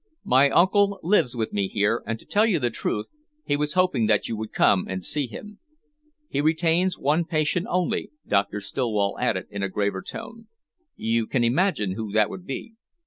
"My 0.25 0.49
uncle 0.49 0.99
lives 1.03 1.35
with 1.35 1.53
me 1.53 1.67
here, 1.67 2.01
and 2.07 2.17
to 2.17 2.25
tell 2.25 2.47
you 2.47 2.57
the 2.57 2.71
truth 2.71 3.05
he 3.45 3.55
was 3.55 3.73
hoping 3.73 4.07
that 4.07 4.27
you 4.27 4.35
would 4.35 4.51
come 4.51 4.87
and 4.89 5.05
see 5.05 5.27
him. 5.27 5.59
He 6.27 6.41
retains 6.41 6.97
one 6.97 7.23
patient 7.23 7.67
only," 7.69 8.09
Doctor 8.27 8.61
Stillwell 8.61 9.19
added, 9.19 9.45
in 9.51 9.61
a 9.61 9.69
graver 9.69 10.01
tone. 10.01 10.47
"You 10.95 11.27
can 11.27 11.43
imagine 11.43 11.91
who 11.91 12.11
that 12.13 12.31
would 12.31 12.47
be." 12.47 12.73